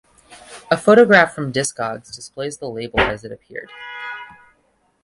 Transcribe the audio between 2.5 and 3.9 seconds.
the label as it appeared.